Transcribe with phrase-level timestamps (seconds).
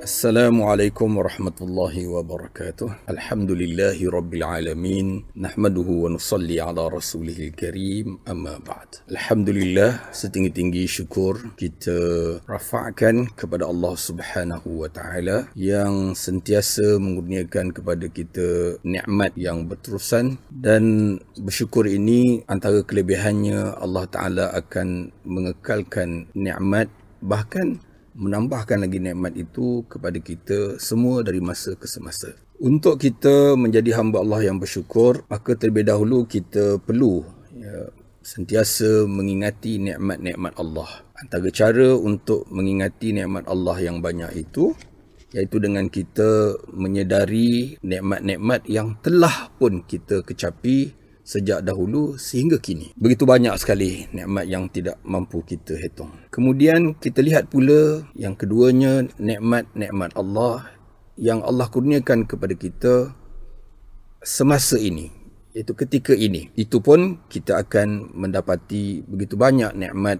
[0.00, 3.04] Assalamualaikum warahmatullahi wabarakatuh.
[3.04, 5.28] Alhamdulillahi rabbil alamin.
[5.36, 8.16] Nahmaduhu wa nusalli ala rasulihil karim.
[8.24, 9.04] Amma ba'd.
[9.12, 12.00] Alhamdulillah setinggi-tinggi syukur kita
[12.48, 21.20] rafa'kan kepada Allah Subhanahu wa taala yang sentiasa mengurniakan kepada kita nikmat yang berterusan dan
[21.36, 26.88] bersyukur ini antara kelebihannya Allah taala akan mengekalkan nikmat
[27.20, 32.34] bahkan menambahkan lagi nikmat itu kepada kita semua dari masa ke semasa.
[32.60, 37.24] Untuk kita menjadi hamba Allah yang bersyukur, maka terlebih dahulu kita perlu
[37.56, 37.88] ya,
[38.20, 41.08] sentiasa mengingati nikmat-nikmat Allah.
[41.16, 44.76] Antara cara untuk mengingati nikmat Allah yang banyak itu
[45.30, 52.92] iaitu dengan kita menyedari nikmat-nikmat yang telah pun kita kecapi sejak dahulu sehingga kini.
[52.96, 56.10] Begitu banyak sekali nikmat yang tidak mampu kita hitung.
[56.34, 60.66] Kemudian kita lihat pula yang keduanya nikmat-nikmat Allah
[61.20, 63.12] yang Allah kurniakan kepada kita
[64.24, 65.12] semasa ini
[65.54, 66.48] iaitu ketika ini.
[66.56, 70.18] Itu pun kita akan mendapati begitu banyak nikmat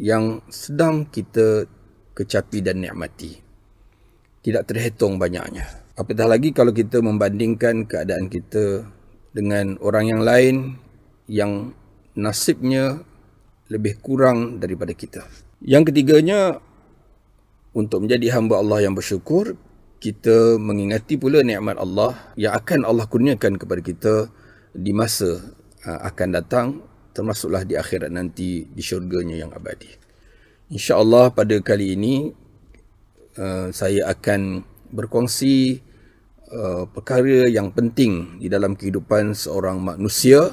[0.00, 1.68] yang sedang kita
[2.16, 3.36] kecapi dan nikmati.
[4.40, 5.68] Tidak terhitung banyaknya.
[6.00, 8.88] Apatah lagi kalau kita membandingkan keadaan kita
[9.30, 10.56] dengan orang yang lain
[11.30, 11.72] yang
[12.18, 13.02] nasibnya
[13.70, 15.22] lebih kurang daripada kita.
[15.62, 16.58] Yang ketiganya,
[17.70, 19.54] untuk menjadi hamba Allah yang bersyukur,
[20.02, 24.14] kita mengingati pula nikmat Allah yang akan Allah kurniakan kepada kita
[24.74, 25.54] di masa
[25.86, 26.66] uh, akan datang,
[27.14, 29.92] termasuklah di akhirat nanti di syurganya yang abadi.
[30.74, 32.34] InsyaAllah pada kali ini,
[33.38, 35.78] uh, saya akan berkongsi
[36.50, 40.50] Uh, perkara yang penting di dalam kehidupan seorang manusia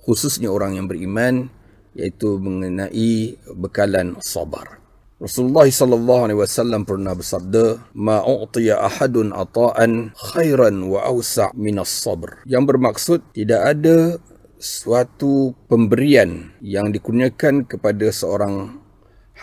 [0.00, 1.52] khususnya orang yang beriman
[1.92, 4.80] iaitu mengenai bekalan sabar.
[5.20, 12.40] Rasulullah sallallahu alaihi wasallam pernah bersabda, "Ma u'tiya ahadun ata'an khairan wa awsa' min as-sabr."
[12.48, 14.16] Yang bermaksud tidak ada
[14.56, 18.80] suatu pemberian yang dikurniakan kepada seorang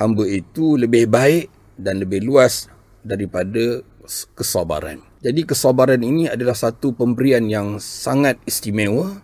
[0.00, 2.72] hamba itu lebih baik dan lebih luas
[3.04, 3.84] daripada
[4.32, 5.09] kesabaran.
[5.20, 9.20] Jadi kesabaran ini adalah satu pemberian yang sangat istimewa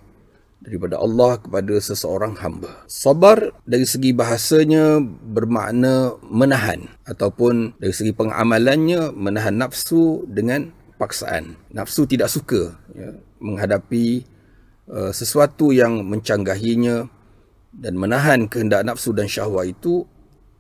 [0.60, 2.84] daripada Allah kepada seseorang hamba.
[2.84, 10.68] Sabar dari segi bahasanya bermakna menahan ataupun dari segi pengamalannya menahan nafsu dengan
[11.00, 11.56] paksaan.
[11.72, 14.28] Nafsu tidak suka ya, menghadapi
[14.92, 17.08] uh, sesuatu yang mencanggahinya
[17.72, 20.04] dan menahan kehendak nafsu dan syahwat itu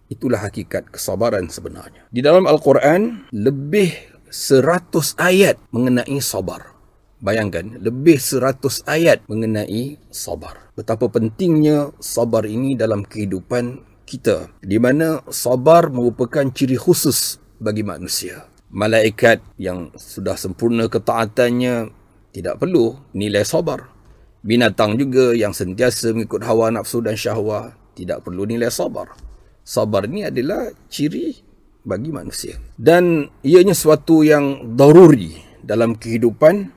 [0.08, 2.08] itulah hakikat kesabaran sebenarnya.
[2.08, 6.76] Di dalam Al-Quran lebih seratus ayat mengenai sabar.
[7.16, 10.68] Bayangkan, lebih seratus ayat mengenai sabar.
[10.76, 14.52] Betapa pentingnya sabar ini dalam kehidupan kita.
[14.60, 18.46] Di mana sabar merupakan ciri khusus bagi manusia.
[18.68, 21.88] Malaikat yang sudah sempurna ketaatannya
[22.36, 23.88] tidak perlu nilai sabar.
[24.44, 29.16] Binatang juga yang sentiasa mengikut hawa nafsu dan syahwat tidak perlu nilai sabar.
[29.66, 31.45] Sabar ini adalah ciri
[31.86, 32.58] bagi manusia.
[32.74, 36.74] Dan ianya suatu yang daruri dalam kehidupan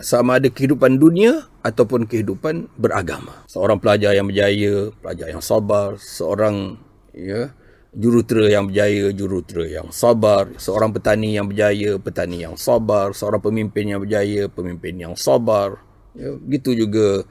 [0.00, 3.44] sama ada kehidupan dunia ataupun kehidupan beragama.
[3.48, 6.80] Seorang pelajar yang berjaya, pelajar yang sabar, seorang
[7.12, 7.52] ya
[7.92, 13.96] jurutera yang berjaya, jurutera yang sabar, seorang petani yang berjaya, petani yang sabar, seorang pemimpin
[13.96, 15.80] yang berjaya, pemimpin yang sabar.
[16.12, 17.24] Ya, begitu juga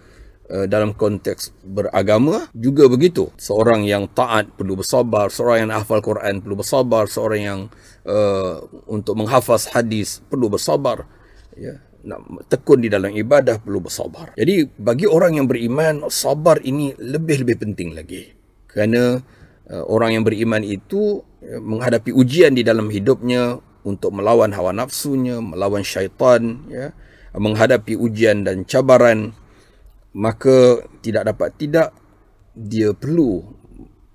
[0.47, 3.27] dalam konteks beragama juga begitu.
[3.35, 7.59] Seorang yang taat perlu bersabar, seorang yang hafal Quran perlu bersabar, seorang yang
[8.07, 11.03] uh, untuk menghafaz hadis perlu bersabar.
[11.57, 14.31] Ya, nak tekun di dalam ibadah perlu bersabar.
[14.39, 18.31] Jadi bagi orang yang beriman, sabar ini lebih-lebih penting lagi.
[18.71, 19.19] Kerana
[19.67, 25.43] uh, orang yang beriman itu uh, menghadapi ujian di dalam hidupnya untuk melawan hawa nafsunya,
[25.43, 26.95] melawan syaitan, ya,
[27.35, 29.35] menghadapi ujian dan cabaran
[30.17, 31.93] maka tidak dapat tidak
[32.57, 33.45] dia perlu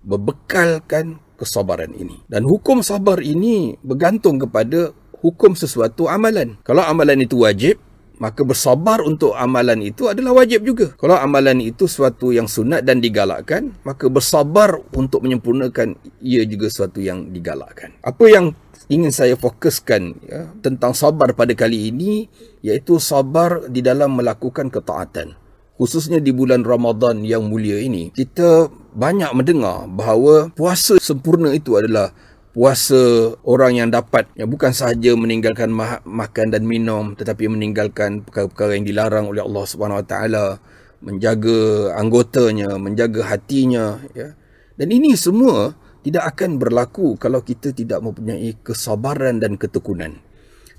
[0.02, 2.18] berbekalkan kesabaran ini.
[2.26, 4.90] Dan hukum sabar ini bergantung kepada
[5.22, 6.58] hukum sesuatu amalan.
[6.66, 7.78] Kalau amalan itu wajib,
[8.18, 10.90] maka bersabar untuk amalan itu adalah wajib juga.
[10.98, 16.98] Kalau amalan itu suatu yang sunat dan digalakkan, maka bersabar untuk menyempurnakan ia juga suatu
[16.98, 17.94] yang digalakkan.
[18.02, 18.54] Apa yang
[18.90, 22.26] ingin saya fokuskan ya, tentang sabar pada kali ini,
[22.62, 25.41] iaitu sabar di dalam melakukan ketaatan
[25.82, 32.14] khususnya di bulan Ramadan yang mulia ini, kita banyak mendengar bahawa puasa sempurna itu adalah
[32.54, 38.76] puasa orang yang dapat yang bukan sahaja meninggalkan ma- makan dan minum tetapi meninggalkan perkara-perkara
[38.78, 40.46] yang dilarang oleh Allah Subhanahu Wa Taala,
[41.02, 44.38] menjaga anggotanya, menjaga hatinya ya.
[44.78, 45.74] Dan ini semua
[46.06, 50.22] tidak akan berlaku kalau kita tidak mempunyai kesabaran dan ketekunan.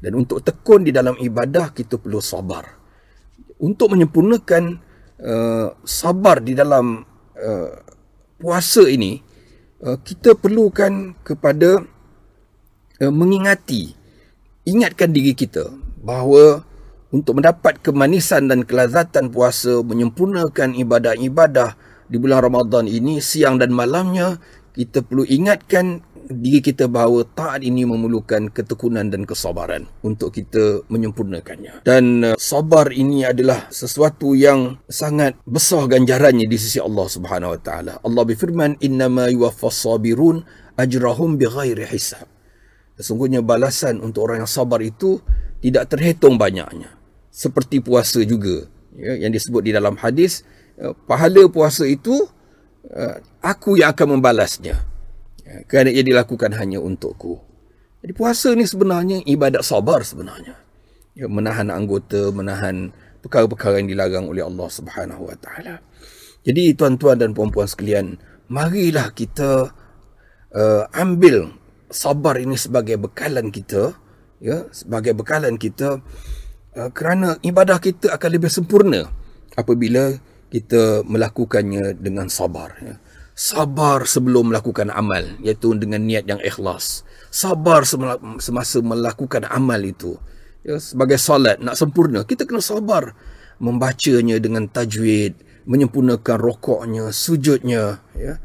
[0.04, 2.68] Dan untuk tekun di dalam ibadah kita perlu sabar.
[3.64, 4.93] Untuk menyempurnakan
[5.24, 7.02] uh, sabar di dalam
[7.40, 7.72] uh,
[8.38, 9.24] puasa ini,
[9.81, 11.81] uh, kita perlukan kepada
[13.00, 13.96] uh, mengingati,
[14.68, 15.72] ingatkan diri kita
[16.04, 16.68] bahawa
[17.14, 21.78] untuk mendapat kemanisan dan kelazatan puasa, menyempurnakan ibadah-ibadah
[22.10, 24.42] di bulan Ramadan ini, siang dan malamnya,
[24.74, 31.84] kita perlu ingatkan diri kita bahawa taat ini memerlukan ketekunan dan kesabaran untuk kita menyempurnakannya.
[31.84, 37.62] Dan uh, sabar ini adalah sesuatu yang sangat besar ganjarannya di sisi Allah Subhanahu Wa
[37.62, 37.94] Taala.
[38.00, 40.48] Allah berfirman, "Innama yuwaffas sabirun
[40.80, 42.30] ajrahum bighairi hisab."
[42.94, 45.18] Sesungguhnya balasan untuk orang yang sabar itu
[45.64, 46.94] tidak terhitung banyaknya
[47.34, 50.46] seperti puasa juga ya, yang disebut di dalam hadis
[50.78, 52.30] uh, pahala puasa itu
[52.94, 54.86] uh, aku yang akan membalasnya ya,
[55.70, 57.38] kerana ia dilakukan hanya untukku.
[58.04, 60.58] Jadi puasa ni sebenarnya ibadat sabar sebenarnya.
[61.14, 62.90] Ya, menahan anggota menahan
[63.22, 65.76] perkara-perkara yang dilarang oleh Allah Subhanahu Wa Taala.
[66.44, 68.20] Jadi tuan-tuan dan puan-puan sekalian
[68.52, 69.72] marilah kita
[70.52, 71.54] uh, ambil
[71.94, 73.96] sabar ini sebagai bekalan kita
[74.44, 76.04] ya sebagai bekalan kita
[76.74, 79.06] Uh, kerana ibadah kita akan lebih sempurna
[79.54, 80.18] apabila
[80.50, 82.98] kita melakukannya dengan sabar ya.
[83.33, 87.01] Sabar sebelum melakukan amal iaitu dengan niat yang ikhlas.
[87.33, 87.81] Sabar
[88.38, 90.18] semasa melakukan amal itu.
[90.63, 93.12] Ya, sebagai solat nak sempurna kita kena sabar
[93.59, 95.35] membacanya dengan tajwid
[95.68, 98.39] menyempurnakan rokoknya sujudnya ya.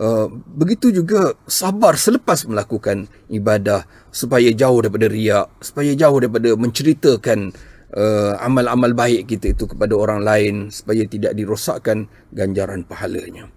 [0.00, 7.52] Uh, begitu juga sabar selepas melakukan ibadah supaya jauh daripada riak supaya jauh daripada menceritakan
[7.92, 13.52] uh, amal-amal baik kita itu kepada orang lain supaya tidak dirosakkan ganjaran pahalanya.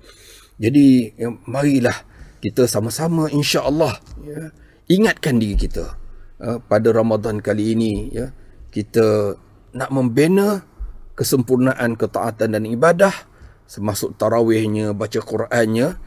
[0.61, 1.95] Jadi ya, marilah
[2.43, 4.51] kita sama-sama insya-Allah ya,
[4.91, 5.95] ingatkan diri kita
[6.43, 8.35] uh, pada Ramadan kali ini ya
[8.69, 9.39] kita
[9.73, 10.61] nak membina
[11.15, 13.15] kesempurnaan ketaatan dan ibadah
[13.65, 15.97] termasuk tarawihnya baca Qurannya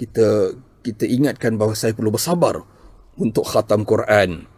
[0.00, 2.64] kita kita ingatkan bahawa saya perlu bersabar
[3.20, 4.48] untuk khatam Quran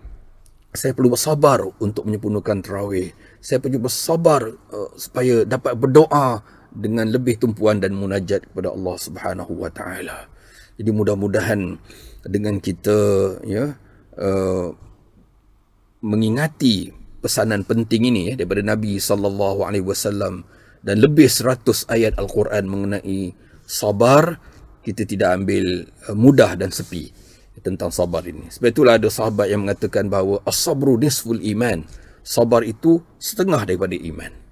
[0.75, 3.14] saya perlu bersabar untuk menyempurnakan terawih.
[3.38, 6.43] Saya perlu bersabar uh, supaya dapat berdoa
[6.74, 10.26] dengan lebih tumpuan dan munajat kepada Allah Subhanahu Wa Taala.
[10.74, 11.78] Jadi mudah-mudahan
[12.26, 12.98] dengan kita
[13.46, 13.78] ya
[14.18, 14.68] uh,
[16.02, 16.90] mengingati
[17.22, 20.42] pesanan penting ini ya, daripada Nabi sallallahu alaihi wasallam
[20.84, 23.32] dan lebih 100 ayat al-Quran mengenai
[23.64, 24.36] sabar
[24.84, 27.14] kita tidak ambil uh, mudah dan sepi
[27.64, 28.52] tentang sabar ini.
[28.52, 31.86] Sebab itulah ada sahabat yang mengatakan bahawa as-sabru nisful iman.
[32.20, 34.44] Sabar itu setengah daripada iman.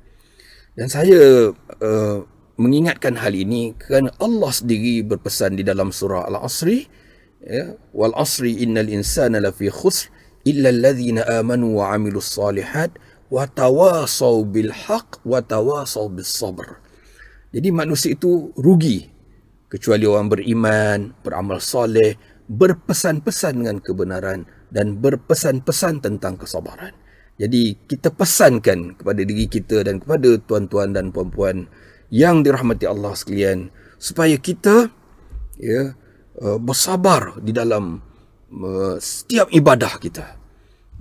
[0.73, 1.53] Dan saya
[1.85, 2.19] uh,
[2.57, 6.89] mengingatkan hal ini kerana Allah sendiri berpesan di dalam surah Al-Asri
[7.45, 10.09] ya, wal asri innal insana lafi khusr
[10.49, 12.97] illa alladhina amanu wa amilus salihat
[13.29, 16.81] wa tawasaw bil haqq wa tawasaw bis sabr.
[17.53, 19.13] Jadi manusia itu rugi
[19.69, 22.17] kecuali orang beriman, beramal soleh,
[22.49, 26.97] berpesan-pesan dengan kebenaran dan berpesan-pesan tentang kesabaran.
[27.43, 31.67] Jadi kita pesankan kepada diri kita dan kepada tuan-tuan dan puan-puan
[32.07, 33.67] yang dirahmati Allah sekalian
[33.99, 34.95] supaya kita
[35.59, 35.99] ya
[36.39, 37.99] uh, bersabar di dalam
[38.55, 40.39] uh, setiap ibadah kita.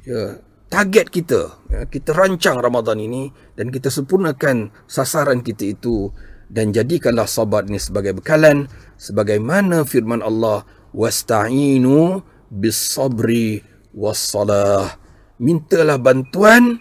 [0.02, 6.10] Ya, target kita, ya, kita rancang Ramadan ini dan kita sempurnakan sasaran kita itu
[6.50, 8.66] dan jadikanlah sabar ini sebagai bekalan
[8.98, 13.62] sebagaimana firman Allah wasta'inu bis sabri
[13.94, 15.01] was salah
[15.42, 16.78] mintalah bantuan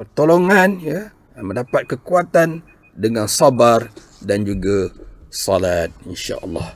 [0.00, 2.64] pertolongan ya mendapat kekuatan
[2.96, 3.92] dengan sabar
[4.24, 4.88] dan juga
[5.28, 6.72] salat insyaallah.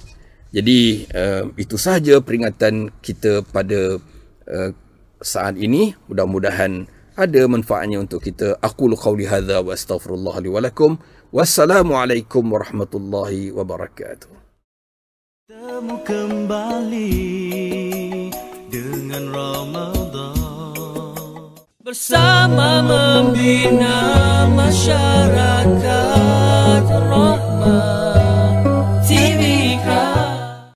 [0.55, 3.99] Jadi uh, itu sahaja peringatan kita pada
[4.47, 4.71] uh,
[5.19, 5.97] saat ini.
[6.07, 6.87] Mudah-mudahan
[7.19, 8.55] ada manfaatnya untuk kita.
[8.63, 10.95] Aku qauli hadza wa astaghfirullah li wa lakum.
[11.35, 14.31] Wassalamualaikum warahmatullahi wabarakatuh.
[15.51, 17.11] Temu kembali
[18.71, 20.44] dengan Ramadan
[21.95, 24.03] bersama membina
[24.51, 25.87] masyarakat
[26.91, 28.04] rahmat.